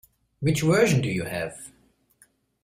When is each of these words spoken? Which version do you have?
Which 0.39 0.61
version 0.63 1.01
do 1.01 1.09
you 1.09 1.25
have? 1.25 1.71